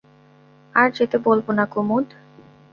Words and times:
আর 0.75 0.87
যেতে 0.91 1.17
বলব 1.17 1.45
না 1.51 1.65
কুমুদ। 1.65 2.07